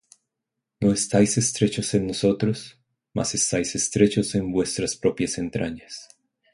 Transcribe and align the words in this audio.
No 0.81 0.93
estáis 0.93 1.37
estrechos 1.37 1.93
en 1.93 2.07
nosotros, 2.07 2.79
mas 3.13 3.35
estáis 3.35 3.75
estrechos 3.75 4.33
en 4.33 4.51
vuestras 4.51 4.95
propias 4.95 5.37
entrañas. 5.37 6.07